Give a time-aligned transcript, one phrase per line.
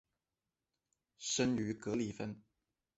[1.19, 2.41] 生于格里芬。